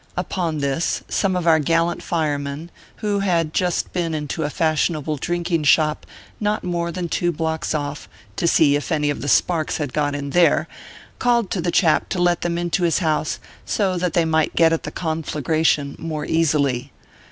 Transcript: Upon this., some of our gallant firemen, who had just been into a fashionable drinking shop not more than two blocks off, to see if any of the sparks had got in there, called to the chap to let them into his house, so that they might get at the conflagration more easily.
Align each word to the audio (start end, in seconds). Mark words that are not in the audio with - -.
Upon 0.17 0.61
this., 0.61 1.03
some 1.09 1.35
of 1.35 1.45
our 1.45 1.59
gallant 1.59 2.01
firemen, 2.01 2.71
who 3.05 3.19
had 3.19 3.53
just 3.53 3.93
been 3.93 4.15
into 4.15 4.41
a 4.41 4.49
fashionable 4.49 5.17
drinking 5.17 5.65
shop 5.65 6.07
not 6.39 6.63
more 6.63 6.91
than 6.91 7.07
two 7.07 7.31
blocks 7.31 7.75
off, 7.75 8.09
to 8.35 8.47
see 8.47 8.75
if 8.75 8.91
any 8.91 9.11
of 9.11 9.21
the 9.21 9.27
sparks 9.27 9.77
had 9.77 9.93
got 9.93 10.15
in 10.15 10.31
there, 10.31 10.67
called 11.19 11.51
to 11.51 11.61
the 11.61 11.69
chap 11.69 12.09
to 12.09 12.19
let 12.19 12.41
them 12.41 12.57
into 12.57 12.81
his 12.81 12.97
house, 12.97 13.37
so 13.63 13.95
that 13.95 14.13
they 14.13 14.25
might 14.25 14.55
get 14.55 14.73
at 14.73 14.81
the 14.81 14.91
conflagration 14.91 15.95
more 15.99 16.25
easily. 16.25 16.91